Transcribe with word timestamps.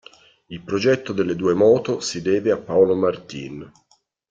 Il 0.47 0.61
progetto 0.63 1.13
delle 1.13 1.35
due 1.35 1.53
moto 1.53 1.99
si 1.99 2.23
deve 2.23 2.49
a 2.49 2.57
Paolo 2.57 2.95
Martin. 2.95 3.71